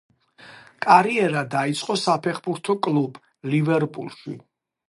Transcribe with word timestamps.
კარიერა 0.85 1.43
დაიწყო 1.57 1.99
საფეხბურთო 2.05 2.79
კლუბ 2.89 3.23
„ლივერპულში“. 3.53 4.39